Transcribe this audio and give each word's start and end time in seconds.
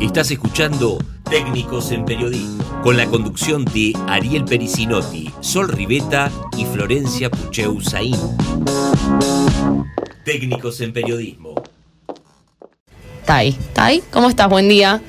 Estás 0.00 0.30
escuchando 0.30 0.98
Técnicos 1.30 1.92
en 1.92 2.04
Periodismo, 2.04 2.64
con 2.82 2.96
la 2.96 3.06
conducción 3.06 3.64
de 3.64 3.92
Ariel 4.08 4.44
Pericinotti, 4.44 5.32
Sol 5.40 5.68
Riveta 5.68 6.30
y 6.56 6.64
Florencia 6.64 7.30
Pucheu 7.30 7.80
Saín. 7.80 8.16
Técnicos 10.24 10.80
en 10.80 10.92
Periodismo. 10.92 11.54
Tai, 13.24 13.56
Tai, 13.72 14.02
¿cómo 14.12 14.28
estás? 14.28 14.48
Buen 14.48 14.68
día. 14.68 15.00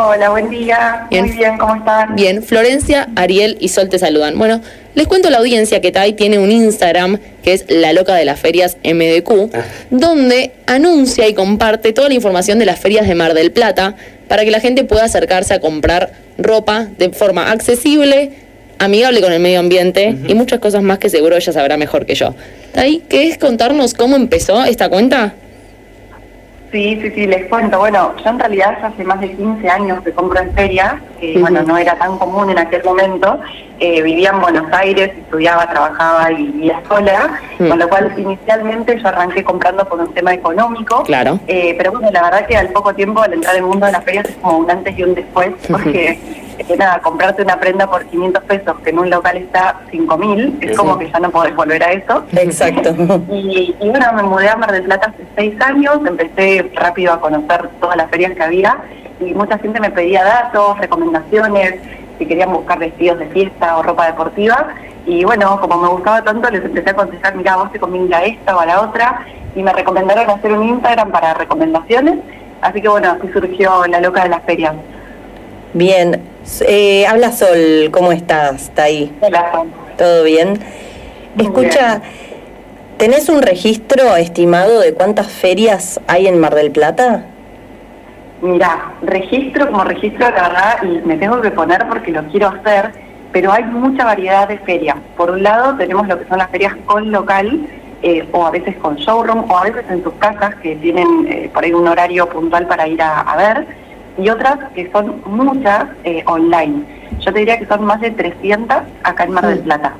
Hola, 0.00 0.30
buen 0.30 0.48
día. 0.48 1.08
Bien. 1.10 1.26
Muy 1.26 1.36
bien, 1.36 1.58
¿cómo 1.58 1.74
están? 1.74 2.14
Bien, 2.14 2.40
Florencia, 2.44 3.08
Ariel 3.16 3.56
y 3.58 3.66
Sol 3.66 3.88
te 3.88 3.98
saludan. 3.98 4.38
Bueno, 4.38 4.60
les 4.94 5.08
cuento 5.08 5.26
a 5.26 5.32
la 5.32 5.38
audiencia 5.38 5.80
que 5.80 5.90
Tai 5.90 6.12
tiene 6.12 6.38
un 6.38 6.52
Instagram 6.52 7.18
que 7.42 7.52
es 7.52 7.64
La 7.68 7.92
Loca 7.92 8.14
de 8.14 8.24
las 8.24 8.38
Ferias 8.38 8.76
MDQ, 8.84 9.50
donde 9.90 10.52
anuncia 10.66 11.26
y 11.26 11.34
comparte 11.34 11.92
toda 11.92 12.08
la 12.08 12.14
información 12.14 12.60
de 12.60 12.66
las 12.66 12.78
ferias 12.78 13.08
de 13.08 13.16
Mar 13.16 13.34
del 13.34 13.50
Plata 13.50 13.96
para 14.28 14.44
que 14.44 14.52
la 14.52 14.60
gente 14.60 14.84
pueda 14.84 15.02
acercarse 15.02 15.54
a 15.54 15.60
comprar 15.60 16.12
ropa 16.38 16.86
de 16.96 17.10
forma 17.10 17.50
accesible, 17.50 18.30
amigable 18.78 19.20
con 19.20 19.32
el 19.32 19.40
medio 19.40 19.58
ambiente 19.58 20.14
y 20.28 20.34
muchas 20.36 20.60
cosas 20.60 20.80
más 20.80 21.00
que 21.00 21.10
seguro 21.10 21.34
ella 21.34 21.52
sabrá 21.52 21.76
mejor 21.76 22.06
que 22.06 22.14
yo. 22.14 22.36
Tai, 22.72 23.02
¿querés 23.08 23.36
contarnos 23.36 23.94
cómo 23.94 24.14
empezó 24.14 24.62
esta 24.62 24.88
cuenta? 24.90 25.34
Sí, 26.70 26.98
sí, 27.00 27.10
sí, 27.14 27.26
les 27.26 27.46
cuento. 27.46 27.78
Bueno, 27.78 28.12
yo 28.22 28.28
en 28.30 28.38
realidad 28.38 28.76
ya 28.80 28.88
hace 28.88 29.02
más 29.04 29.18
de 29.20 29.32
15 29.32 29.68
años 29.70 30.02
que 30.04 30.12
compro 30.12 30.38
en 30.40 30.52
ferias, 30.52 30.96
que 31.18 31.38
bueno, 31.38 31.62
no 31.62 31.78
era 31.78 31.94
tan 31.96 32.18
común 32.18 32.50
en 32.50 32.58
aquel 32.58 32.84
momento. 32.84 33.40
Eh, 33.80 34.02
vivía 34.02 34.30
en 34.30 34.40
Buenos 34.42 34.70
Aires, 34.72 35.12
estudiaba, 35.16 35.66
trabajaba 35.70 36.30
y 36.32 36.44
vivía 36.44 36.82
sola, 36.86 37.40
Mm. 37.58 37.68
con 37.68 37.78
lo 37.78 37.88
cual 37.88 38.12
inicialmente 38.18 39.00
yo 39.00 39.08
arranqué 39.08 39.42
comprando 39.42 39.84
por 39.88 39.98
un 40.00 40.12
tema 40.12 40.34
económico. 40.34 41.02
Claro. 41.04 41.40
Eh, 41.46 41.74
pero 41.78 41.92
bueno, 41.92 42.10
la 42.12 42.22
verdad 42.22 42.46
que 42.46 42.56
al 42.56 42.68
poco 42.68 42.94
tiempo 42.94 43.22
al 43.22 43.32
entrar 43.32 43.56
en 43.56 43.62
el 43.62 43.68
mundo 43.68 43.86
de 43.86 43.92
las 43.92 44.04
ferias 44.04 44.26
es 44.28 44.36
como 44.36 44.58
un 44.58 44.70
antes 44.70 44.96
y 44.98 45.02
un 45.04 45.14
después, 45.14 45.50
porque 45.70 46.18
eh, 46.58 46.76
nada, 46.76 47.00
comprarte 47.00 47.42
una 47.42 47.58
prenda 47.58 47.88
por 47.88 48.04
500 48.06 48.44
pesos 48.44 48.76
que 48.80 48.90
en 48.90 48.98
un 48.98 49.10
local 49.10 49.36
está 49.36 49.80
5000, 49.90 50.58
es 50.60 50.76
como 50.76 50.98
que 50.98 51.10
ya 51.10 51.18
no 51.20 51.30
podés 51.30 51.54
volver 51.54 51.82
a 51.82 51.92
eso. 51.92 52.24
Exacto. 52.32 52.94
Y, 53.30 53.76
y 53.80 53.88
bueno, 53.90 54.12
me 54.14 54.22
mudé 54.22 54.48
a 54.48 54.56
Mar 54.56 54.72
del 54.72 54.84
Plata 54.84 55.12
hace 55.14 55.24
seis 55.36 55.60
años, 55.60 55.98
empecé 56.06 56.70
rápido 56.74 57.12
a 57.12 57.20
conocer 57.20 57.68
todas 57.80 57.96
las 57.96 58.10
ferias 58.10 58.32
que 58.32 58.42
había 58.42 58.78
y 59.20 59.34
mucha 59.34 59.58
gente 59.58 59.80
me 59.80 59.90
pedía 59.90 60.24
datos, 60.24 60.78
recomendaciones, 60.78 61.74
si 62.18 62.26
querían 62.26 62.52
buscar 62.52 62.78
vestidos 62.78 63.18
de 63.18 63.26
fiesta 63.26 63.76
o 63.76 63.82
ropa 63.82 64.06
deportiva. 64.06 64.68
Y 65.06 65.24
bueno, 65.24 65.60
como 65.60 65.78
me 65.78 65.88
gustaba 65.88 66.22
tanto, 66.22 66.50
les 66.50 66.64
empecé 66.64 66.90
a 66.90 66.92
aconsejar, 66.92 67.34
mira, 67.34 67.56
vos 67.56 67.72
te 67.72 67.80
conviene 67.80 68.14
a 68.14 68.24
esta 68.24 68.56
o 68.56 68.60
a 68.60 68.66
la 68.66 68.80
otra, 68.82 69.26
y 69.54 69.62
me 69.62 69.72
recomendaron 69.72 70.28
hacer 70.30 70.52
un 70.52 70.68
Instagram 70.68 71.10
para 71.10 71.34
recomendaciones. 71.34 72.18
Así 72.60 72.82
que 72.82 72.88
bueno, 72.88 73.16
así 73.18 73.32
surgió 73.32 73.86
la 73.86 74.00
loca 74.00 74.22
de 74.24 74.28
las 74.28 74.42
ferias. 74.42 74.74
Bien. 75.74 76.22
Eh, 76.66 77.06
habla 77.06 77.30
Sol, 77.32 77.90
¿cómo 77.90 78.12
estás? 78.12 78.62
¿Está 78.64 78.84
ahí? 78.84 79.14
Hola, 79.20 79.64
¿Todo 79.98 80.24
bien? 80.24 80.58
Muy 81.34 81.44
Escucha, 81.44 82.00
¿tenés 82.96 83.28
un 83.28 83.42
registro 83.42 84.16
estimado 84.16 84.80
de 84.80 84.94
cuántas 84.94 85.28
ferias 85.28 86.00
hay 86.06 86.26
en 86.26 86.40
Mar 86.40 86.54
del 86.54 86.70
Plata? 86.70 87.26
Mira, 88.40 88.92
registro 89.02 89.66
como 89.70 89.84
registro, 89.84 90.30
la 90.30 90.48
verdad, 90.48 90.82
y 90.84 91.06
me 91.06 91.16
tengo 91.16 91.40
que 91.42 91.50
poner 91.50 91.86
porque 91.86 92.12
lo 92.12 92.22
quiero 92.28 92.48
hacer, 92.48 92.92
pero 93.32 93.52
hay 93.52 93.64
mucha 93.64 94.04
variedad 94.04 94.48
de 94.48 94.58
ferias. 94.58 94.96
Por 95.16 95.30
un 95.30 95.42
lado 95.42 95.76
tenemos 95.76 96.08
lo 96.08 96.18
que 96.18 96.26
son 96.28 96.38
las 96.38 96.48
ferias 96.48 96.74
con 96.86 97.12
local, 97.12 97.66
eh, 98.02 98.26
o 98.32 98.46
a 98.46 98.50
veces 98.50 98.76
con 98.76 98.96
showroom, 98.96 99.50
o 99.50 99.58
a 99.58 99.64
veces 99.64 99.84
en 99.90 100.02
sus 100.02 100.14
casas 100.14 100.54
que 100.62 100.76
tienen 100.76 101.26
eh, 101.28 101.50
por 101.52 101.64
ahí 101.64 101.72
un 101.72 101.86
horario 101.86 102.26
puntual 102.28 102.66
para 102.68 102.86
ir 102.88 103.02
a, 103.02 103.20
a 103.20 103.36
ver, 103.36 103.66
y 104.18 104.28
otras 104.28 104.58
que 104.74 104.90
son 104.90 105.22
muchas 105.26 105.86
eh, 106.04 106.22
online. 106.26 106.82
Yo 107.20 107.32
te 107.32 107.38
diría 107.40 107.58
que 107.58 107.66
son 107.66 107.84
más 107.84 108.00
de 108.00 108.10
300 108.10 108.76
acá 109.02 109.24
en 109.24 109.32
Mar 109.32 109.46
del 109.46 109.60
Plata, 109.60 109.94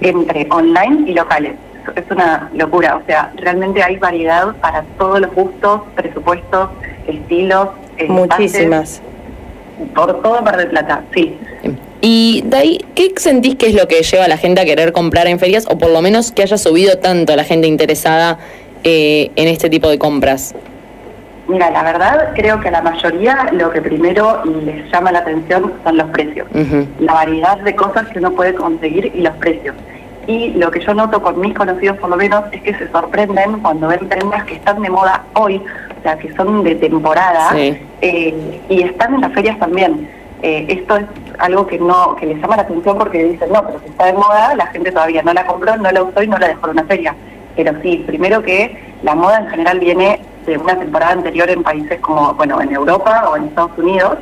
entre 0.00 0.46
online 0.50 1.10
y 1.10 1.14
locales. 1.14 1.54
Es 1.94 2.04
una 2.10 2.50
locura, 2.54 2.96
o 2.96 3.06
sea, 3.06 3.32
realmente 3.36 3.82
hay 3.82 3.96
variedad 3.96 4.54
para 4.56 4.82
todos 4.98 5.20
los 5.20 5.32
gustos, 5.34 5.82
presupuestos, 5.94 6.70
estilos. 7.06 7.68
eh, 7.96 8.06
Muchísimas. 8.08 9.00
Por 9.94 10.22
todo 10.22 10.42
Mar 10.42 10.56
del 10.56 10.68
Plata, 10.68 11.02
sí. 11.14 11.36
Y 12.00 12.42
de 12.46 12.56
ahí, 12.56 12.84
¿qué 12.94 13.12
sentís 13.16 13.56
que 13.56 13.68
es 13.68 13.74
lo 13.74 13.88
que 13.88 14.02
lleva 14.02 14.24
a 14.24 14.28
la 14.28 14.36
gente 14.36 14.60
a 14.60 14.64
querer 14.64 14.92
comprar 14.92 15.26
en 15.26 15.38
ferias 15.38 15.66
o 15.68 15.78
por 15.78 15.90
lo 15.90 16.02
menos 16.02 16.30
que 16.30 16.42
haya 16.42 16.58
subido 16.58 16.98
tanto 16.98 17.34
la 17.36 17.44
gente 17.44 17.66
interesada 17.66 18.38
eh, 18.84 19.30
en 19.36 19.48
este 19.48 19.70
tipo 19.70 19.88
de 19.88 19.98
compras? 19.98 20.54
Mira, 21.48 21.70
la 21.70 21.82
verdad 21.84 22.30
creo 22.34 22.58
que 22.60 22.68
a 22.68 22.72
la 22.72 22.82
mayoría 22.82 23.48
lo 23.52 23.70
que 23.70 23.80
primero 23.80 24.42
les 24.64 24.90
llama 24.90 25.12
la 25.12 25.20
atención 25.20 25.72
son 25.84 25.96
los 25.96 26.08
precios. 26.10 26.46
La 26.98 27.12
variedad 27.12 27.58
de 27.58 27.74
cosas 27.76 28.08
que 28.08 28.18
uno 28.18 28.32
puede 28.32 28.54
conseguir 28.54 29.12
y 29.14 29.20
los 29.20 29.34
precios. 29.36 29.74
Y 30.26 30.50
lo 30.54 30.72
que 30.72 30.80
yo 30.80 30.92
noto 30.92 31.22
con 31.22 31.38
mis 31.40 31.54
conocidos 31.54 31.98
por 31.98 32.10
lo 32.10 32.16
menos 32.16 32.42
es 32.50 32.60
que 32.62 32.74
se 32.74 32.88
sorprenden 32.90 33.60
cuando 33.60 33.86
ven 33.86 34.08
prendas 34.08 34.42
que 34.44 34.54
están 34.54 34.82
de 34.82 34.90
moda 34.90 35.22
hoy, 35.34 35.62
o 35.98 36.02
sea, 36.02 36.18
que 36.18 36.32
son 36.34 36.64
de 36.64 36.74
temporada, 36.74 37.50
Sí. 37.52 37.78
eh, 38.00 38.60
y 38.68 38.82
están 38.82 39.14
en 39.14 39.20
las 39.20 39.32
ferias 39.32 39.56
también. 39.60 40.08
Eh, 40.42 40.66
esto 40.68 40.96
es 40.96 41.04
algo 41.38 41.64
que 41.68 41.78
no 41.78 42.16
que 42.16 42.26
les 42.26 42.40
llama 42.40 42.56
la 42.56 42.62
atención 42.62 42.98
porque 42.98 43.22
dicen, 43.22 43.52
no, 43.52 43.64
pero 43.64 43.78
si 43.84 43.88
está 43.90 44.06
de 44.06 44.14
moda, 44.14 44.54
la 44.56 44.66
gente 44.66 44.90
todavía 44.90 45.22
no 45.22 45.32
la 45.32 45.46
compró, 45.46 45.76
no 45.76 45.90
la 45.92 46.02
usó 46.02 46.20
y 46.22 46.26
no 46.26 46.38
la 46.38 46.48
dejó 46.48 46.66
en 46.66 46.72
una 46.72 46.84
feria. 46.84 47.14
Pero 47.54 47.72
sí, 47.82 48.02
primero 48.04 48.42
que 48.42 48.76
la 49.04 49.14
moda 49.14 49.38
en 49.38 49.48
general 49.48 49.78
viene 49.78 50.20
de 50.46 50.58
una 50.58 50.78
temporada 50.78 51.12
anterior 51.12 51.50
en 51.50 51.62
países 51.62 52.00
como, 52.00 52.34
bueno, 52.34 52.60
en 52.60 52.72
Europa 52.72 53.28
o 53.30 53.36
en 53.36 53.44
Estados 53.44 53.76
Unidos, 53.76 54.18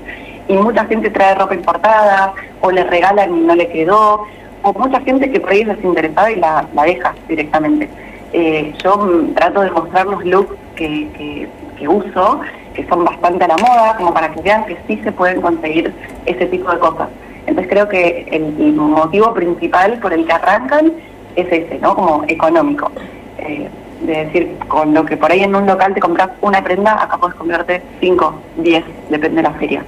y 0.49 0.55
mucha 0.55 0.85
gente 0.87 1.11
trae 1.11 1.35
ropa 1.35 1.55
importada, 1.55 2.35
o 2.61 2.71
le 2.71 2.85
regalan 2.85 3.35
y 3.35 3.41
no 3.41 3.55
le 3.55 3.69
quedó, 3.69 4.27
o 4.63 4.73
mucha 4.73 5.01
gente 5.01 5.31
que 5.31 5.41
por 5.41 5.51
ahí 5.51 5.61
es 5.61 5.69
desinteresada 5.69 6.33
y 6.33 6.37
la, 6.37 6.67
deja 6.85 7.15
directamente. 7.29 7.89
Eh, 8.33 8.75
yo 8.83 9.25
trato 9.37 9.61
de 9.61 9.71
mostrar 9.71 10.07
los 10.07 10.25
looks 10.25 10.57
que, 10.75 11.49
que, 11.79 11.89
uso, 11.89 12.41
que 12.75 12.87
son 12.89 13.05
bastante 13.05 13.45
a 13.45 13.49
la 13.49 13.57
moda, 13.59 13.97
como 13.97 14.13
para 14.13 14.33
que 14.33 14.41
vean 14.41 14.65
que 14.65 14.77
sí 14.87 15.01
se 15.05 15.13
pueden 15.13 15.41
conseguir 15.41 15.93
ese 16.27 16.47
tipo 16.47 16.71
de 16.73 16.79
cosas. 16.79 17.09
Entonces 17.47 17.71
creo 17.71 17.89
que 17.89 18.27
el, 18.31 18.43
el 18.59 18.73
motivo 18.73 19.35
principal 19.35 19.99
por 19.99 20.15
el 20.15 20.25
que 20.25 20.33
arrancan 20.33 20.93
es 21.37 21.47
ese, 21.47 21.79
¿no? 21.81 21.95
Como 21.95 22.25
económico. 22.27 22.91
Eh, 23.39 23.69
de 24.07 24.25
decir, 24.25 24.57
con 24.69 24.95
lo 24.95 25.05
que 25.05 25.17
por 25.17 25.33
ahí 25.33 25.43
en 25.43 25.55
un 25.55 25.67
local 25.67 25.95
te 25.95 26.01
compras 26.01 26.31
una 26.41 26.63
prenda, 26.63 27.03
acá 27.03 27.19
puedes 27.19 27.35
comprarte 27.37 27.83
5, 28.01 28.35
10, 28.59 28.85
depende 29.11 29.37
de 29.37 29.43
la 29.43 29.53
feria. 29.55 29.85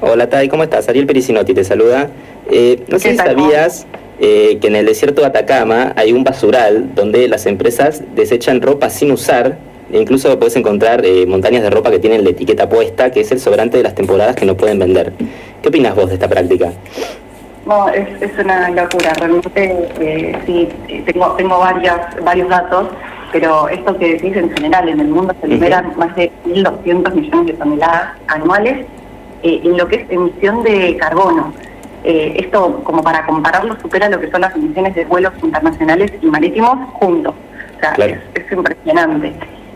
Hola 0.00 0.28
Tai, 0.28 0.48
¿cómo 0.48 0.62
estás? 0.62 0.88
Ariel 0.88 1.06
Pericinotti 1.06 1.54
te 1.54 1.64
saluda. 1.64 2.08
Eh, 2.50 2.84
no 2.88 2.98
sé 2.98 3.10
¿Qué 3.10 3.16
si 3.16 3.18
sabías 3.18 3.86
eh, 4.20 4.58
que 4.60 4.68
en 4.68 4.76
el 4.76 4.86
desierto 4.86 5.22
de 5.22 5.28
Atacama 5.28 5.92
hay 5.96 6.12
un 6.12 6.22
basural 6.22 6.94
donde 6.94 7.28
las 7.28 7.46
empresas 7.46 8.02
desechan 8.14 8.60
ropa 8.60 8.90
sin 8.90 9.10
usar 9.10 9.56
e 9.92 10.00
incluso 10.00 10.36
puedes 10.38 10.56
encontrar 10.56 11.04
eh, 11.04 11.26
montañas 11.26 11.62
de 11.62 11.70
ropa 11.70 11.90
que 11.90 11.98
tienen 11.98 12.24
la 12.24 12.30
etiqueta 12.30 12.68
puesta, 12.68 13.10
que 13.10 13.20
es 13.20 13.30
el 13.30 13.40
sobrante 13.40 13.76
de 13.76 13.84
las 13.84 13.94
temporadas 13.94 14.34
que 14.34 14.44
no 14.44 14.56
pueden 14.56 14.78
vender. 14.78 15.12
¿Qué 15.62 15.68
opinas 15.68 15.94
vos 15.94 16.08
de 16.08 16.14
esta 16.14 16.28
práctica? 16.28 16.72
No, 17.66 17.88
es, 17.88 18.08
es 18.20 18.38
una 18.38 18.70
locura, 18.70 19.12
realmente 19.18 19.88
eh, 20.00 20.38
sí, 20.46 20.68
eh, 20.88 21.02
tengo, 21.04 21.32
tengo 21.32 21.58
varias, 21.58 22.00
varios 22.22 22.48
datos, 22.48 22.88
pero 23.32 23.68
esto 23.68 23.96
que 23.98 24.14
decís 24.14 24.36
en 24.36 24.50
general, 24.50 24.88
en 24.88 25.00
el 25.00 25.08
mundo 25.08 25.34
se 25.40 25.48
liberan 25.48 25.92
más 25.96 26.14
de 26.16 26.30
1.200 26.46 27.14
millones 27.14 27.46
de 27.46 27.52
toneladas 27.54 28.10
anuales 28.28 28.86
eh, 29.42 29.60
en 29.64 29.76
lo 29.76 29.86
que 29.88 29.96
es 29.96 30.10
emisión 30.10 30.62
de 30.62 30.96
carbono. 30.96 31.52
Eh, 32.04 32.34
esto, 32.38 32.82
como 32.84 33.02
para 33.02 33.26
compararlo, 33.26 33.76
supera 33.80 34.08
lo 34.08 34.20
que 34.20 34.30
son 34.30 34.40
las 34.42 34.54
emisiones 34.54 34.94
de 34.94 35.04
vuelos 35.06 35.32
internacionales 35.42 36.12
y 36.22 36.26
marítimos 36.26 36.78
juntos. 36.94 37.34
O 37.76 37.80
sea, 37.80 37.92
Claro. 37.94 38.14
es, 38.34 38.44
es 38.44 38.52
impresionante. 38.52 39.32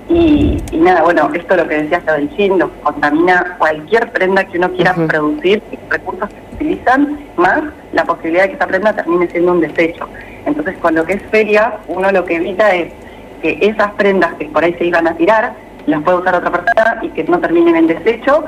Y, 0.09 0.61
y 0.73 0.77
nada, 0.79 1.03
bueno, 1.03 1.31
esto 1.35 1.57
lo 1.57 1.69
que 1.69 1.83
decías 1.83 2.03
lo 2.07 2.15
del 2.15 2.29
jean, 2.31 2.59
lo 2.59 2.73
que 2.73 2.81
contamina 2.81 3.57
cualquier 3.59 4.11
prenda 4.11 4.45
que 4.45 4.59
uno 4.59 4.71
quiera 4.73 4.93
Ujú. 4.93 5.07
producir, 5.07 5.63
y 5.71 5.79
recursos 5.89 6.29
que 6.29 6.35
se 6.37 6.55
utilizan, 6.57 7.19
más 7.37 7.63
la 7.93 8.05
posibilidad 8.05 8.45
de 8.45 8.49
que 8.51 8.55
esa 8.57 8.67
prenda 8.67 8.93
termine 8.93 9.29
siendo 9.29 9.53
un 9.53 9.61
desecho. 9.61 10.09
Entonces, 10.47 10.77
con 10.79 10.95
lo 10.95 11.05
que 11.05 11.15
es 11.15 11.23
feria, 11.31 11.75
uno 11.89 12.11
lo 12.11 12.25
que 12.25 12.37
evita 12.37 12.75
es 12.75 12.93
que 13.41 13.59
esas 13.61 13.93
prendas 13.93 14.35
que 14.35 14.47
por 14.47 14.65
ahí 14.65 14.75
se 14.75 14.87
iban 14.87 15.07
a 15.07 15.15
tirar, 15.15 15.55
las 15.87 16.03
pueda 16.03 16.19
usar 16.19 16.35
otra 16.37 16.51
persona 16.51 17.01
y 17.03 17.09
que 17.09 17.25
no 17.25 17.39
terminen 17.39 17.77
en 17.77 17.87
desecho, 17.87 18.45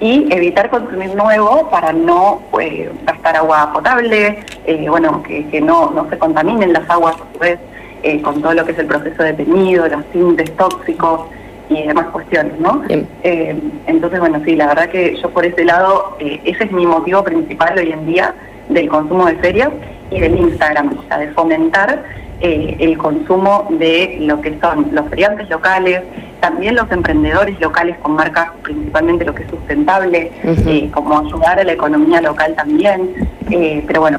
y 0.00 0.32
evitar 0.32 0.68
consumir 0.70 1.14
nuevo 1.14 1.68
para 1.70 1.92
no 1.92 2.42
eh, 2.60 2.90
gastar 3.04 3.36
agua 3.36 3.72
potable, 3.72 4.44
eh, 4.66 4.86
bueno, 4.88 5.22
que, 5.22 5.46
que 5.48 5.60
no, 5.60 5.90
no 5.90 6.08
se 6.10 6.18
contaminen 6.18 6.72
las 6.72 6.88
aguas 6.90 7.16
a 7.16 7.32
su 7.32 7.38
vez 7.38 7.58
eh, 8.02 8.20
con 8.20 8.42
todo 8.42 8.52
lo 8.52 8.64
que 8.64 8.72
es 8.72 8.78
el 8.78 8.86
proceso 8.86 9.22
de 9.22 9.32
teñido, 9.32 9.88
los 9.88 10.04
tintes 10.06 10.54
tóxicos 10.56 11.22
y 11.68 11.82
demás 11.82 12.06
cuestiones, 12.12 12.60
¿no? 12.60 12.84
Entonces, 13.24 14.20
bueno, 14.20 14.40
sí, 14.44 14.54
la 14.54 14.68
verdad 14.68 14.88
que 14.88 15.16
yo 15.16 15.30
por 15.30 15.44
ese 15.44 15.64
lado, 15.64 16.16
ese 16.20 16.64
es 16.64 16.70
mi 16.70 16.86
motivo 16.86 17.24
principal 17.24 17.76
hoy 17.76 17.90
en 17.90 18.06
día 18.06 18.34
del 18.68 18.88
consumo 18.88 19.26
de 19.26 19.34
ferias 19.36 19.70
y 20.12 20.20
del 20.20 20.38
Instagram, 20.38 20.96
o 20.96 21.02
sea, 21.08 21.18
de 21.18 21.32
fomentar 21.32 22.04
eh, 22.40 22.76
el 22.80 22.98
consumo 22.98 23.66
de 23.70 24.18
lo 24.20 24.40
que 24.40 24.58
son 24.60 24.88
los 24.92 25.08
feriantes 25.08 25.48
locales, 25.48 26.02
también 26.40 26.74
los 26.74 26.90
emprendedores 26.92 27.58
locales 27.60 27.96
con 27.98 28.12
marcas, 28.12 28.50
principalmente 28.62 29.24
lo 29.24 29.34
que 29.34 29.44
es 29.44 29.50
sustentable, 29.50 30.30
eh, 30.44 30.90
como 30.92 31.18
ayudar 31.18 31.58
a 31.58 31.64
la 31.64 31.72
economía 31.72 32.20
local 32.20 32.54
también, 32.54 33.10
eh, 33.50 33.82
pero 33.86 34.02
bueno, 34.02 34.18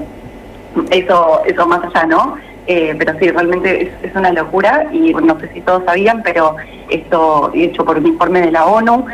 eso, 0.89 1.41
eso 1.45 1.67
más 1.67 1.83
allá, 1.83 2.05
¿no? 2.05 2.37
Eh, 2.65 2.95
pero 2.97 3.17
sí, 3.17 3.29
realmente 3.29 3.93
es, 4.03 4.15
una 4.15 4.33
locura 4.33 4.87
y 4.91 5.13
no 5.13 5.39
sé 5.39 5.49
si 5.53 5.61
todos 5.61 5.85
sabían, 5.85 6.21
pero 6.21 6.57
esto 6.89 7.51
hecho 7.53 7.85
por 7.85 7.97
un 7.97 8.07
informe 8.07 8.41
de 8.41 8.51
la 8.51 8.65
ONU, 8.65 9.05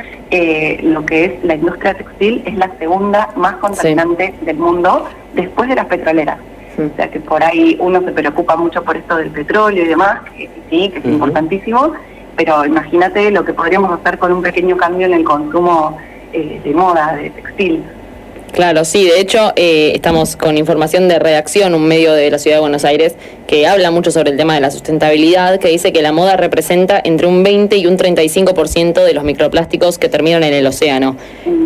lo 0.81 1.05
que 1.05 1.25
es 1.25 1.43
la 1.43 1.55
industria 1.55 1.93
textil 1.93 2.41
es 2.45 2.55
la 2.55 2.71
segunda 2.79 3.29
más 3.35 3.55
contaminante 3.57 4.33
del 4.41 4.57
mundo 4.57 5.05
después 5.35 5.69
de 5.69 5.75
las 5.75 5.85
petroleras. 5.85 6.39
O 6.77 6.95
sea 6.95 7.09
que 7.09 7.19
por 7.19 7.43
ahí 7.43 7.77
uno 7.79 8.01
se 8.01 8.11
preocupa 8.11 8.55
mucho 8.55 8.83
por 8.83 8.97
esto 8.97 9.17
del 9.17 9.29
petróleo 9.29 9.85
y 9.85 9.87
demás, 9.87 10.21
que 10.35 10.49
sí, 10.69 10.89
que 10.89 10.99
es 10.99 11.05
importantísimo, 11.05 11.93
pero 12.35 12.65
imagínate 12.65 13.29
lo 13.31 13.45
que 13.45 13.53
podríamos 13.53 13.99
hacer 13.99 14.17
con 14.17 14.31
un 14.31 14.41
pequeño 14.41 14.75
cambio 14.77 15.05
en 15.07 15.13
el 15.13 15.23
consumo 15.23 15.97
eh, 16.31 16.59
de 16.63 16.73
moda, 16.73 17.15
de 17.15 17.29
textil. 17.29 17.83
Claro, 18.53 18.85
sí, 18.85 19.05
de 19.05 19.19
hecho 19.19 19.51
eh, 19.55 19.93
estamos 19.95 20.35
con 20.35 20.59
información 20.59 21.07
de 21.07 21.17
redacción, 21.17 21.73
un 21.73 21.87
medio 21.87 22.13
de 22.13 22.29
la 22.29 22.37
ciudad 22.37 22.57
de 22.57 22.61
Buenos 22.61 22.85
Aires, 22.85 23.15
que 23.47 23.65
habla 23.65 23.89
mucho 23.89 24.11
sobre 24.11 24.29
el 24.29 24.37
tema 24.37 24.53
de 24.53 24.61
la 24.61 24.69
sustentabilidad, 24.69 25.59
que 25.59 25.69
dice 25.69 25.91
que 25.91 26.03
la 26.03 26.11
moda 26.11 26.37
representa 26.37 27.01
entre 27.03 27.25
un 27.25 27.41
20 27.41 27.75
y 27.77 27.87
un 27.87 27.97
35% 27.97 29.03
de 29.03 29.13
los 29.15 29.23
microplásticos 29.23 29.97
que 29.97 30.07
terminan 30.07 30.43
en 30.43 30.53
el 30.53 30.67
océano. 30.67 31.17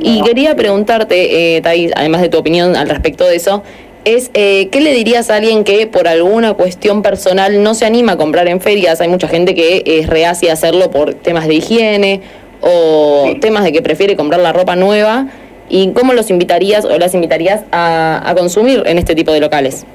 Y 0.01 0.21
quería 0.21 0.55
preguntarte, 0.55 1.57
eh, 1.57 1.91
además 1.93 2.21
de 2.21 2.29
tu 2.29 2.37
opinión 2.37 2.77
al 2.77 2.87
respecto 2.87 3.25
de 3.25 3.35
eso, 3.35 3.63
es 4.07 4.31
eh, 4.33 4.69
¿qué 4.71 4.79
le 4.79 4.93
dirías 4.93 5.29
a 5.29 5.35
alguien 5.35 5.65
que 5.65 5.85
por 5.85 6.07
alguna 6.07 6.53
cuestión 6.53 7.01
personal 7.01 7.61
no 7.61 7.73
se 7.73 7.85
anima 7.85 8.13
a 8.13 8.17
comprar 8.17 8.47
en 8.47 8.61
ferias? 8.61 9.01
Hay 9.01 9.09
mucha 9.09 9.27
gente 9.27 9.53
que 9.53 9.83
es 9.85 10.07
reacia 10.07 10.51
a 10.51 10.53
hacerlo 10.53 10.89
por 10.91 11.13
temas 11.13 11.45
de 11.47 11.55
higiene 11.55 12.21
o 12.61 13.33
temas 13.41 13.65
de 13.65 13.73
que 13.73 13.81
prefiere 13.81 14.15
comprar 14.15 14.39
la 14.39 14.53
ropa 14.53 14.77
nueva. 14.77 15.27
¿Y 15.67 15.91
cómo 15.91 16.13
los 16.13 16.29
invitarías 16.29 16.85
o 16.85 16.97
las 16.97 17.13
invitarías 17.13 17.65
a, 17.73 18.33
consumir 18.37 18.83
en 18.85 18.97
este 18.97 19.13
tipo 19.13 19.33
de 19.33 19.41
locales? 19.41 19.85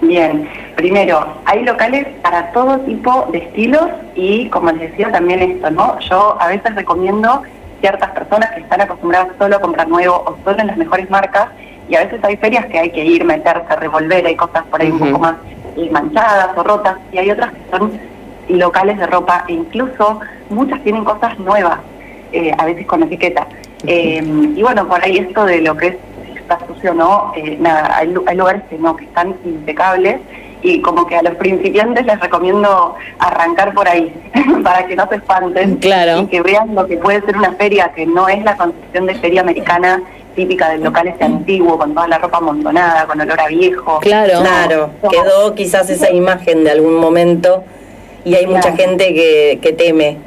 Bien, 0.00 0.48
primero, 0.74 1.24
hay 1.44 1.62
locales 1.62 2.04
para 2.22 2.50
todo 2.50 2.80
tipo 2.80 3.28
de 3.30 3.38
estilos 3.38 3.86
y 4.16 4.48
como 4.48 4.72
les 4.72 4.90
decía 4.90 5.12
también 5.12 5.40
esto, 5.42 5.70
¿no? 5.70 6.00
Yo 6.00 6.36
a 6.40 6.48
veces 6.48 6.74
recomiendo 6.74 7.42
ciertas 7.80 8.10
personas 8.10 8.50
que 8.50 8.62
están 8.62 8.80
acostumbradas 8.80 9.28
solo 9.38 9.56
a 9.56 9.60
comprar 9.60 9.86
nuevo 9.86 10.24
o 10.26 10.36
solo 10.42 10.58
en 10.58 10.66
las 10.66 10.76
mejores 10.76 11.08
marcas 11.08 11.48
y 11.92 11.94
a 11.94 12.04
veces 12.04 12.24
hay 12.24 12.38
ferias 12.38 12.64
que 12.66 12.78
hay 12.78 12.90
que 12.90 13.04
ir, 13.04 13.22
meterse, 13.22 13.76
revolver, 13.76 14.26
hay 14.26 14.34
cosas 14.34 14.64
por 14.70 14.80
ahí 14.80 14.90
un 14.90 14.98
poco 14.98 15.18
más 15.18 15.34
eh, 15.76 15.90
manchadas 15.90 16.56
o 16.56 16.62
rotas, 16.62 16.96
y 17.12 17.18
hay 17.18 17.30
otras 17.30 17.52
que 17.52 17.60
son 17.70 17.92
locales 18.48 18.98
de 18.98 19.06
ropa, 19.06 19.44
e 19.46 19.52
incluso 19.52 20.20
muchas 20.48 20.82
tienen 20.84 21.04
cosas 21.04 21.38
nuevas, 21.38 21.80
eh, 22.32 22.50
a 22.56 22.64
veces 22.64 22.86
con 22.86 23.02
etiqueta. 23.02 23.46
Eh, 23.86 24.22
y 24.56 24.62
bueno, 24.62 24.88
por 24.88 25.04
ahí 25.04 25.18
esto 25.18 25.44
de 25.44 25.60
lo 25.60 25.76
que 25.76 25.88
es 25.88 25.96
está 26.34 26.58
sucio 26.66 26.94
no, 26.94 27.32
nada, 27.58 27.98
hay, 27.98 28.08
lugares 28.08 28.62
que 28.70 28.78
no, 28.78 28.96
que 28.96 29.04
están 29.04 29.34
impecables, 29.44 30.18
y 30.62 30.80
como 30.80 31.06
que 31.06 31.16
a 31.16 31.22
los 31.22 31.34
principiantes 31.34 32.06
les 32.06 32.18
recomiendo 32.20 32.94
arrancar 33.18 33.74
por 33.74 33.86
ahí, 33.86 34.14
para 34.64 34.86
que 34.86 34.96
no 34.96 35.06
se 35.10 35.16
espanten 35.16 35.76
claro. 35.76 36.22
y 36.22 36.26
que 36.28 36.40
vean 36.40 36.74
lo 36.74 36.86
que 36.86 36.96
puede 36.96 37.20
ser 37.20 37.36
una 37.36 37.52
feria 37.52 37.92
que 37.94 38.06
no 38.06 38.28
es 38.30 38.42
la 38.44 38.56
concepción 38.56 39.04
de 39.06 39.14
feria 39.16 39.42
americana 39.42 40.00
típica 40.34 40.70
del 40.70 40.82
local 40.82 41.08
este 41.08 41.24
antiguo, 41.24 41.78
con 41.78 41.94
toda 41.94 42.08
la 42.08 42.18
ropa 42.18 42.38
amontonada, 42.38 43.06
con 43.06 43.20
olor 43.20 43.40
a 43.40 43.48
viejo. 43.48 43.98
Claro, 44.00 44.40
claro. 44.40 44.90
Quedó 45.10 45.54
quizás 45.54 45.88
esa 45.90 46.10
imagen 46.10 46.64
de 46.64 46.70
algún 46.70 46.96
momento 46.96 47.64
y 48.24 48.34
hay 48.34 48.46
mucha 48.46 48.72
gente 48.72 49.14
que, 49.14 49.58
que 49.62 49.72
teme. 49.72 50.18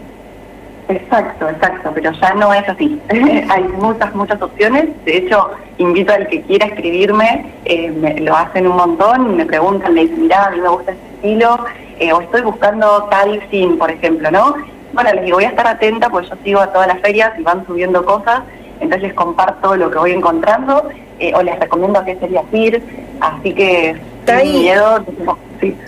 Exacto, 0.87 1.49
exacto, 1.49 1.91
pero 1.95 2.11
ya 2.11 2.33
no 2.35 2.53
es 2.53 2.67
así. 2.69 3.01
hay 3.49 3.63
muchas, 3.63 4.13
muchas 4.13 4.41
opciones. 4.41 4.85
De 5.03 5.17
hecho, 5.17 5.49
invito 5.77 6.13
al 6.13 6.27
que 6.27 6.41
quiera 6.43 6.67
escribirme, 6.67 7.45
eh, 7.65 7.89
me, 7.89 8.19
lo 8.19 8.35
hacen 8.35 8.67
un 8.67 8.77
montón 8.77 9.31
y 9.31 9.35
me 9.35 9.45
preguntan, 9.45 9.93
me 9.93 10.01
dicen, 10.01 10.21
mirá, 10.21 10.45
a 10.45 10.51
mí 10.51 10.61
me 10.61 10.69
gusta 10.69 10.91
este 10.91 11.07
estilo, 11.15 11.65
eh, 11.99 12.13
o 12.13 12.21
estoy 12.21 12.41
buscando 12.41 13.07
tal 13.09 13.41
fin, 13.49 13.77
por 13.77 13.89
ejemplo, 13.89 14.29
¿no? 14.29 14.55
Bueno, 14.93 15.11
les 15.13 15.25
digo, 15.25 15.37
voy 15.37 15.45
a 15.45 15.49
estar 15.49 15.67
atenta, 15.67 16.09
porque 16.09 16.29
yo 16.29 16.35
sigo 16.43 16.59
a 16.59 16.71
todas 16.71 16.87
las 16.87 16.99
ferias 16.99 17.31
y 17.39 17.41
van 17.41 17.65
subiendo 17.65 18.05
cosas 18.05 18.41
entonces 18.79 19.03
les 19.03 19.13
comparto 19.13 19.75
lo 19.75 19.89
que 19.89 19.97
voy 19.97 20.11
encontrando 20.11 20.89
eh, 21.19 21.33
o 21.35 21.41
les 21.41 21.59
recomiendo 21.59 22.03
qué 22.05 22.17
sería 22.17 22.43
ir, 22.51 22.81
así 23.19 23.53
que 23.53 23.95
sin 24.25 24.51
miedo. 24.59 25.05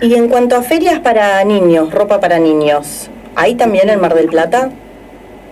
Y 0.00 0.14
en 0.14 0.28
cuanto 0.28 0.56
a 0.56 0.62
ferias 0.62 1.00
para 1.00 1.44
niños, 1.44 1.92
ropa 1.92 2.20
para 2.20 2.38
niños, 2.38 3.10
¿hay 3.36 3.54
también 3.54 3.90
en 3.90 4.00
Mar 4.00 4.14
del 4.14 4.28
Plata? 4.28 4.70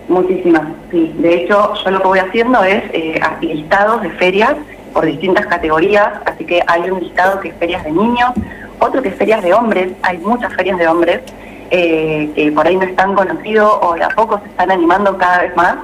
Muchísimas, 0.07 0.63
sí. 0.89 1.13
De 1.17 1.35
hecho, 1.35 1.73
yo 1.83 1.91
lo 1.91 2.01
que 2.01 2.07
voy 2.07 2.19
haciendo 2.19 2.63
es 2.63 2.83
eh, 2.93 3.19
listados 3.41 4.01
de 4.01 4.09
ferias 4.11 4.55
por 4.93 5.05
distintas 5.05 5.45
categorías, 5.45 6.13
así 6.25 6.45
que 6.45 6.61
hay 6.65 6.89
un 6.89 7.01
listado 7.01 7.39
que 7.39 7.49
es 7.49 7.55
ferias 7.55 7.83
de 7.83 7.91
niños, 7.91 8.31
otro 8.79 9.01
que 9.01 9.09
es 9.09 9.15
ferias 9.15 9.43
de 9.43 9.53
hombres, 9.53 9.91
hay 10.01 10.17
muchas 10.19 10.53
ferias 10.53 10.77
de 10.77 10.87
hombres 10.87 11.21
eh, 11.69 12.31
que 12.33 12.51
por 12.53 12.65
ahí 12.65 12.77
no 12.77 12.83
están 12.83 13.13
conocidos 13.13 13.79
o 13.81 13.95
de 13.95 14.03
a 14.03 14.09
poco 14.09 14.39
se 14.39 14.47
están 14.47 14.71
animando 14.71 15.17
cada 15.17 15.41
vez 15.41 15.55
más. 15.55 15.75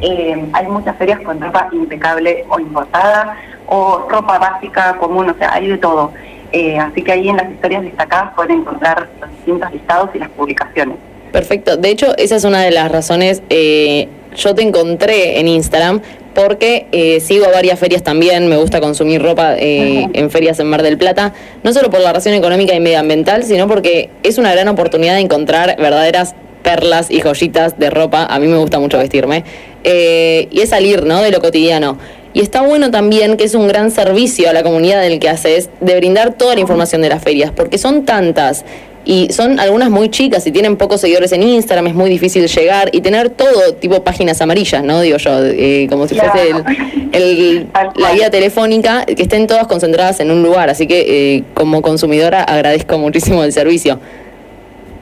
Eh, 0.00 0.44
hay 0.52 0.66
muchas 0.66 0.96
ferias 0.96 1.20
con 1.20 1.40
ropa 1.40 1.68
impecable 1.72 2.44
o 2.48 2.58
importada 2.58 3.36
o 3.66 4.06
ropa 4.08 4.38
básica 4.38 4.96
común, 4.98 5.28
o 5.30 5.34
sea, 5.34 5.52
hay 5.52 5.68
de 5.68 5.78
todo. 5.78 6.12
Eh, 6.52 6.78
así 6.78 7.02
que 7.02 7.12
ahí 7.12 7.28
en 7.28 7.36
las 7.36 7.50
historias 7.50 7.82
destacadas 7.82 8.34
pueden 8.34 8.60
encontrar 8.60 9.08
los 9.20 9.30
distintos 9.30 9.72
listados 9.72 10.10
y 10.14 10.18
las 10.18 10.30
publicaciones. 10.30 10.96
Perfecto. 11.32 11.76
De 11.76 11.90
hecho, 11.90 12.16
esa 12.16 12.36
es 12.36 12.44
una 12.44 12.62
de 12.62 12.72
las 12.72 12.90
razones. 12.90 13.42
Eh, 13.50 14.08
yo 14.34 14.54
te 14.54 14.62
encontré 14.62 15.38
en 15.38 15.46
Instagram 15.48 16.00
porque 16.34 17.20
sigo 17.20 17.46
a 17.46 17.50
varias 17.50 17.78
ferias 17.78 18.04
también, 18.04 18.48
me 18.48 18.56
gusta 18.56 18.80
consumir 18.80 19.20
ropa 19.20 19.56
en 19.58 20.30
ferias 20.30 20.60
en 20.60 20.68
Mar 20.68 20.82
del 20.82 20.96
Plata, 20.96 21.32
no 21.64 21.72
solo 21.72 21.90
por 21.90 22.00
la 22.00 22.12
razón 22.12 22.34
económica 22.34 22.72
y 22.72 22.78
medioambiental, 22.78 23.42
sino 23.42 23.66
porque 23.66 24.10
es 24.22 24.38
una 24.38 24.52
gran 24.52 24.68
oportunidad 24.68 25.14
de 25.14 25.20
encontrar 25.22 25.76
verdaderas 25.76 26.36
perlas 26.62 27.10
y 27.10 27.20
joyitas 27.20 27.78
de 27.78 27.90
ropa, 27.90 28.26
a 28.26 28.38
mí 28.38 28.46
me 28.46 28.56
gusta 28.56 28.78
mucho 28.78 28.98
vestirme, 28.98 29.44
eh, 29.84 30.48
y 30.50 30.60
es 30.60 30.70
salir 30.70 31.04
¿no? 31.04 31.22
de 31.22 31.30
lo 31.30 31.40
cotidiano. 31.40 31.98
Y 32.32 32.40
está 32.40 32.62
bueno 32.62 32.90
también 32.90 33.36
que 33.36 33.44
es 33.44 33.54
un 33.54 33.66
gran 33.66 33.90
servicio 33.90 34.48
a 34.48 34.52
la 34.52 34.62
comunidad 34.62 35.02
del 35.02 35.18
que 35.18 35.28
haces 35.28 35.68
de 35.80 35.96
brindar 35.96 36.34
toda 36.34 36.54
la 36.54 36.60
información 36.60 37.02
de 37.02 37.08
las 37.08 37.22
ferias, 37.22 37.50
porque 37.50 37.76
son 37.76 38.04
tantas 38.04 38.64
y 39.04 39.32
son 39.32 39.58
algunas 39.58 39.90
muy 39.90 40.10
chicas 40.10 40.46
y 40.46 40.52
tienen 40.52 40.76
pocos 40.76 41.00
seguidores 41.00 41.32
en 41.32 41.42
Instagram, 41.42 41.86
es 41.86 41.94
muy 41.94 42.10
difícil 42.10 42.46
llegar 42.46 42.90
y 42.92 43.00
tener 43.00 43.30
todo 43.30 43.74
tipo 43.74 44.04
páginas 44.04 44.40
amarillas, 44.42 44.84
¿no? 44.84 45.00
Digo 45.00 45.16
yo, 45.16 45.42
eh, 45.42 45.86
como 45.88 46.06
si 46.06 46.14
fuese 46.14 46.52
la 47.96 48.14
guía 48.14 48.30
telefónica, 48.30 49.06
que 49.06 49.22
estén 49.22 49.46
todas 49.46 49.66
concentradas 49.66 50.20
en 50.20 50.30
un 50.30 50.42
lugar. 50.42 50.68
Así 50.70 50.86
que 50.86 51.36
eh, 51.36 51.44
como 51.54 51.80
consumidora 51.82 52.42
agradezco 52.42 52.98
muchísimo 52.98 53.42
el 53.42 53.52
servicio. 53.52 53.98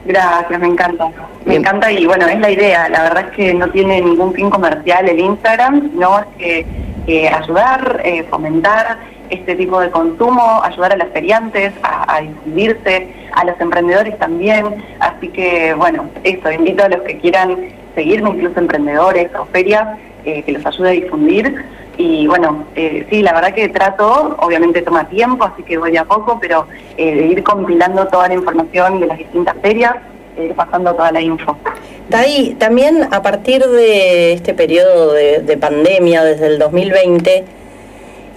Gracias, 0.09 0.59
me 0.59 0.65
encanta. 0.65 1.07
Me 1.45 1.57
encanta 1.57 1.91
y 1.91 2.03
bueno, 2.07 2.25
es 2.25 2.39
la 2.39 2.49
idea. 2.49 2.89
La 2.89 3.03
verdad 3.03 3.25
es 3.29 3.35
que 3.35 3.53
no 3.53 3.69
tiene 3.69 4.01
ningún 4.01 4.33
fin 4.33 4.49
comercial 4.49 5.07
el 5.07 5.19
Instagram, 5.19 5.91
sino 5.91 6.19
es 6.21 6.25
que 7.05 7.29
ayudar, 7.29 8.01
eh, 8.03 8.23
fomentar 8.23 8.97
este 9.29 9.53
tipo 9.53 9.79
de 9.79 9.91
consumo, 9.91 10.63
ayudar 10.63 10.93
a 10.93 10.97
las 10.97 11.09
feriantes 11.09 11.73
a, 11.83 12.15
a 12.15 12.21
difundirse, 12.21 13.07
a 13.33 13.45
los 13.45 13.61
emprendedores 13.61 14.17
también. 14.17 14.83
Así 14.99 15.27
que 15.27 15.75
bueno, 15.75 16.09
eso, 16.23 16.51
invito 16.51 16.85
a 16.85 16.89
los 16.89 17.01
que 17.03 17.19
quieran 17.19 17.67
seguirme, 17.93 18.31
incluso 18.31 18.59
emprendedores 18.59 19.29
o 19.35 19.45
ferias, 19.45 19.95
eh, 20.25 20.41
que 20.41 20.53
los 20.53 20.65
ayude 20.65 20.89
a 20.89 20.93
difundir. 20.93 21.65
Y 21.99 22.27
bueno, 22.27 22.63
eh, 22.77 23.05
sí, 23.09 23.21
la 23.21 23.33
verdad 23.33 23.53
que 23.53 23.67
trato, 23.67 24.37
obviamente 24.39 24.81
toma 24.81 25.09
tiempo, 25.09 25.43
así 25.43 25.63
que 25.63 25.77
voy 25.77 25.97
a 25.97 26.05
poco, 26.05 26.39
pero 26.39 26.65
eh, 26.95 27.13
de 27.13 27.25
ir 27.25 27.43
compilando 27.43 28.07
toda 28.07 28.29
la 28.29 28.35
información 28.35 29.01
de 29.01 29.07
las 29.07 29.17
distintas 29.17 29.57
ferias, 29.61 29.95
e 30.37 30.45
ir 30.45 30.55
pasando 30.55 30.95
toda 30.95 31.11
la 31.11 31.19
info. 31.19 31.57
Tai, 32.09 32.55
también 32.57 33.09
a 33.11 33.21
partir 33.21 33.65
de 33.65 34.31
este 34.31 34.53
periodo 34.53 35.11
de, 35.11 35.39
de 35.39 35.57
pandemia, 35.57 36.23
desde 36.23 36.47
el 36.47 36.57
2020, 36.57 37.43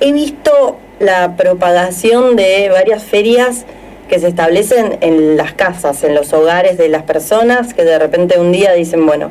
he 0.00 0.12
visto 0.12 0.78
la 0.98 1.36
propagación 1.36 2.34
de 2.34 2.68
varias 2.68 3.04
ferias 3.04 3.64
que 4.08 4.18
se 4.18 4.26
establecen 4.26 4.98
en 5.02 5.36
las 5.36 5.52
casas, 5.52 6.02
en 6.02 6.16
los 6.16 6.32
hogares 6.32 6.78
de 6.78 6.88
las 6.88 7.04
personas, 7.04 7.74
que 7.74 7.84
de 7.84 7.96
repente 8.00 8.40
un 8.40 8.50
día 8.50 8.72
dicen, 8.72 9.06
bueno, 9.06 9.30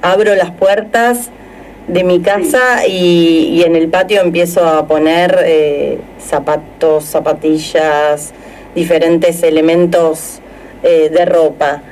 abro 0.00 0.36
las 0.36 0.52
puertas 0.52 1.32
de 1.88 2.04
mi 2.04 2.20
casa 2.20 2.86
y, 2.86 3.62
en 3.64 3.74
el 3.74 3.88
patio 3.88 4.20
empiezo 4.20 4.64
a 4.66 4.86
poner 4.86 5.38
eh, 5.44 5.98
zapatos, 6.20 7.04
zapatillas, 7.04 8.32
diferentes 8.74 9.42
elementos 9.42 10.40
eh, 10.82 11.08
de 11.08 11.24
ropa. 11.24 11.82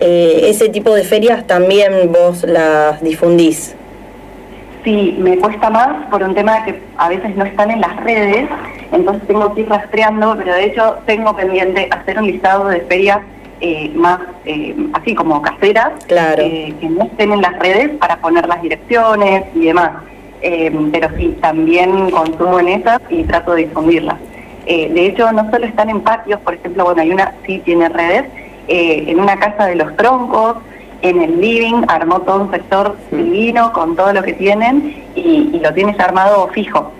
Eh, 0.00 0.42
ese 0.48 0.68
tipo 0.68 0.94
de 0.94 1.04
ferias 1.04 1.46
también 1.46 2.12
vos 2.12 2.42
las 2.42 3.00
difundís. 3.02 3.74
Sí, 4.84 5.16
me 5.18 5.38
cuesta 5.38 5.70
más 5.70 6.06
por 6.10 6.22
un 6.22 6.34
tema 6.34 6.64
que 6.64 6.80
a 6.96 7.08
veces 7.08 7.34
no 7.34 7.44
están 7.44 7.70
en 7.70 7.80
las 7.80 7.96
redes, 8.04 8.48
entonces 8.92 9.26
tengo 9.26 9.52
que 9.54 9.62
ir 9.62 9.68
rastreando, 9.68 10.36
pero 10.36 10.54
de 10.54 10.64
hecho 10.66 10.98
tengo 11.06 11.34
pendiente 11.34 11.88
hacer 11.90 12.18
un 12.18 12.26
listado 12.26 12.68
de 12.68 12.80
ferias 12.82 13.18
eh, 13.60 13.90
más 13.94 14.20
eh, 14.44 14.74
así 14.92 15.14
como 15.14 15.40
caseras, 15.42 15.92
Claro. 16.06 16.42
eh, 16.42 16.74
que 16.80 16.88
no 16.88 17.04
estén 17.04 17.32
en 17.32 17.40
las 17.42 17.58
redes 17.58 17.90
para 17.98 18.16
poner 18.18 18.46
las 18.48 18.60
direcciones 18.62 19.44
y 19.54 19.66
demás. 19.66 19.92
Eh, 20.42 20.70
pero 20.92 21.08
sí, 21.16 21.36
también 21.40 22.10
consumo 22.10 22.60
en 22.60 22.68
esas 22.68 23.00
y 23.08 23.24
trato 23.24 23.54
de 23.54 23.64
difundirlas. 23.64 24.16
Eh, 24.66 24.90
de 24.92 25.06
hecho, 25.06 25.30
no 25.32 25.50
solo 25.50 25.64
están 25.64 25.88
en 25.90 26.00
patios, 26.00 26.40
por 26.40 26.54
ejemplo, 26.54 26.84
bueno, 26.84 27.00
hay 27.00 27.10
una, 27.10 27.32
sí 27.46 27.60
tiene 27.64 27.88
redes, 27.88 28.24
en 28.68 29.20
una 29.20 29.38
casa 29.38 29.66
de 29.66 29.76
los 29.76 29.96
troncos, 29.96 30.56
en 31.02 31.22
el 31.22 31.40
living, 31.40 31.84
armó 31.86 32.20
todo 32.22 32.42
un 32.42 32.50
sector 32.50 32.96
divino 33.12 33.72
con 33.72 33.94
todo 33.94 34.12
lo 34.12 34.22
que 34.24 34.32
tienen 34.32 35.04
y, 35.14 35.50
y 35.52 35.60
lo 35.60 35.72
tienes 35.72 35.98
armado 36.00 36.48
fijo. 36.48 36.90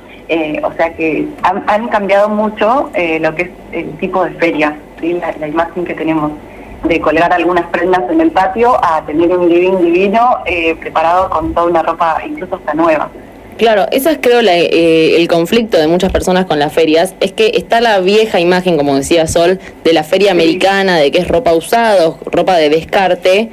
O 0.62 0.72
sea 0.74 0.94
que 0.94 1.26
han, 1.42 1.64
han 1.66 1.88
cambiado 1.88 2.28
mucho 2.28 2.90
lo 3.20 3.34
que 3.34 3.42
es 3.42 3.50
el 3.72 3.90
tipo 3.98 4.24
de 4.24 4.30
ferias, 4.32 4.74
¿sí? 5.00 5.12
la, 5.14 5.34
la 5.38 5.48
imagen 5.48 5.84
que 5.84 5.94
tenemos 5.94 6.32
de 6.88 7.00
colgar 7.00 7.32
algunas 7.32 7.66
prendas 7.70 8.02
en 8.10 8.20
el 8.20 8.30
patio 8.30 8.76
a 8.84 9.04
tener 9.06 9.30
un 9.36 9.48
living 9.48 9.78
divino 9.78 10.38
eh, 10.46 10.74
preparado 10.76 11.30
con 11.30 11.52
toda 11.54 11.66
una 11.66 11.82
ropa 11.82 12.18
incluso 12.26 12.56
hasta 12.56 12.74
nueva. 12.74 13.08
Claro, 13.56 13.86
ese 13.90 14.10
es 14.12 14.18
creo 14.20 14.42
la- 14.42 14.54
eh, 14.56 15.16
el 15.16 15.26
conflicto 15.28 15.78
de 15.78 15.86
muchas 15.86 16.12
personas 16.12 16.44
con 16.44 16.58
las 16.58 16.72
ferias, 16.74 17.14
es 17.20 17.32
que 17.32 17.52
está 17.54 17.80
la 17.80 18.00
vieja 18.00 18.38
imagen, 18.38 18.76
como 18.76 18.94
decía 18.94 19.26
Sol, 19.26 19.58
de 19.82 19.92
la 19.94 20.04
feria 20.04 20.32
americana, 20.32 20.98
de 20.98 21.10
que 21.10 21.18
es 21.20 21.26
ropa 21.28 21.54
usada, 21.54 22.14
ropa 22.26 22.56
de 22.56 22.68
descarte, 22.68 23.48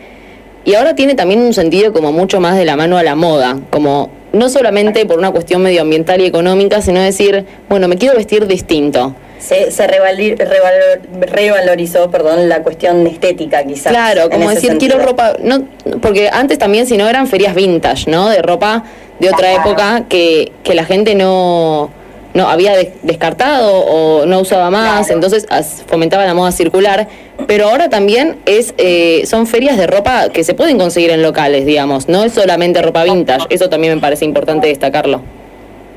y 0.65 0.75
ahora 0.75 0.93
tiene 0.95 1.15
también 1.15 1.41
un 1.41 1.53
sentido 1.53 1.93
como 1.93 2.11
mucho 2.11 2.41
más 2.41 2.57
de 2.57 2.65
la 2.65 2.75
mano 2.75 2.97
a 2.97 3.03
la 3.03 3.15
moda, 3.15 3.57
como 3.69 4.09
no 4.33 4.49
solamente 4.49 5.05
por 5.05 5.17
una 5.19 5.31
cuestión 5.31 5.61
medioambiental 5.63 6.19
y 6.21 6.25
económica, 6.25 6.81
sino 6.81 6.99
decir, 7.01 7.45
bueno, 7.69 7.87
me 7.87 7.97
quiero 7.97 8.15
vestir 8.17 8.45
distinto. 8.45 9.13
Se, 9.43 9.71
se 9.71 9.87
revali- 9.87 10.37
revalor- 10.37 11.01
revalorizó 11.27 12.09
perdón, 12.09 12.47
la 12.47 12.63
cuestión 12.63 13.05
estética, 13.07 13.63
quizás. 13.65 13.91
Claro, 13.91 14.29
como 14.29 14.49
decir, 14.49 14.69
sentido. 14.69 14.95
quiero 14.95 15.05
ropa, 15.09 15.33
no, 15.41 15.63
porque 16.01 16.29
antes 16.31 16.57
también 16.57 16.85
si 16.85 16.95
no 16.97 17.09
eran 17.09 17.27
ferias 17.27 17.53
vintage, 17.53 18.09
¿no? 18.09 18.29
De 18.29 18.41
ropa 18.41 18.83
de 19.19 19.27
otra 19.27 19.49
Claro. 19.53 19.61
época 19.69 20.03
que, 20.07 20.51
que 20.63 20.73
la 20.73 20.85
gente 20.85 21.15
no, 21.15 21.89
no 22.33 22.47
había 22.47 22.75
des- 22.77 22.93
descartado 23.03 23.69
o 23.79 24.25
no 24.25 24.39
usaba 24.39 24.69
más, 24.69 25.07
Claro. 25.07 25.13
entonces 25.21 25.45
fomentaba 25.87 26.25
la 26.25 26.33
moda 26.33 26.51
circular, 26.53 27.07
pero 27.45 27.67
ahora 27.67 27.89
también 27.89 28.37
es 28.45 28.73
eh, 28.77 29.23
son 29.25 29.45
ferias 29.45 29.77
de 29.77 29.87
ropa 29.87 30.29
que 30.29 30.45
se 30.45 30.53
pueden 30.53 30.77
conseguir 30.77 31.11
en 31.11 31.21
locales, 31.21 31.65
digamos, 31.65 32.07
no 32.07 32.23
es 32.23 32.31
solamente 32.33 32.81
ropa 32.81 33.03
vintage, 33.03 33.45
eso 33.49 33.67
también 33.69 33.95
me 33.95 33.99
parece 34.01 34.23
importante 34.23 34.67
destacarlo. 34.67 35.21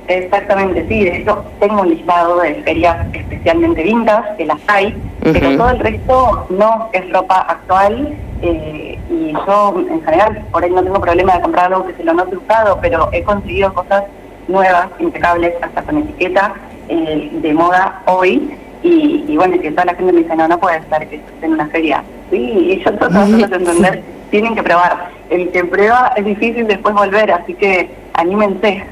Exactamente, 0.08 0.86
sí, 0.88 1.04
de 1.04 1.16
hecho 1.18 1.44
tengo 1.58 1.80
un 1.80 1.88
listado 1.88 2.40
de 2.40 2.54
ferias 2.62 2.96
especialmente 3.12 3.82
vintage, 3.82 4.36
que 4.36 4.46
las 4.46 4.58
hay, 4.68 4.96
pero 5.20 5.56
todo 5.56 5.70
el 5.70 5.78
resto 5.80 6.46
no 6.50 6.88
es 6.92 7.12
ropa 7.12 7.40
actual 7.48 8.16
eh, 8.42 8.98
y 9.10 9.32
yo 9.32 9.75
en 9.90 10.04
general 10.04 10.44
por 10.52 10.62
ahí 10.62 10.70
no 10.70 10.84
tengo 10.84 11.00
problema 11.00 11.34
de 11.34 11.42
comprar 11.42 11.72
algo 11.72 11.86
que 11.86 11.94
se 11.94 12.04
lo 12.04 12.14
note 12.14 12.36
usado, 12.36 12.78
pero 12.80 13.08
he 13.12 13.22
conseguido 13.25 13.75
cosas 13.75 14.04
nuevas, 14.46 14.88
impecables, 15.00 15.54
hasta 15.60 15.82
con 15.82 15.98
etiqueta 15.98 16.54
eh, 16.88 17.28
de 17.32 17.54
moda 17.54 18.02
hoy 18.06 18.56
y, 18.82 19.25
y 19.26 19.36
bueno, 19.36 19.60
que 19.60 19.70
toda 19.72 19.86
la 19.86 19.94
gente 19.94 20.12
me 20.12 20.20
dice, 20.20 20.36
no, 20.36 20.46
no 20.46 20.58
puede 20.58 20.78
estar 20.78 21.04
que 21.08 21.16
estés 21.16 21.42
en 21.42 21.54
una 21.54 21.66
feria. 21.68 22.04
Sí, 22.30 22.36
y 22.36 22.84
yo 22.84 22.94
trato 22.98 23.26
de 23.26 23.42
entender, 23.42 24.02
tienen 24.30 24.54
que 24.54 24.62
probar. 24.62 25.10
El 25.30 25.50
que 25.50 25.64
prueba 25.64 26.12
es 26.14 26.25
difícil 26.25 26.68
después 26.68 26.94
volver, 26.94 27.32
así 27.32 27.54
que 27.54 27.90
anímense. 28.16 28.82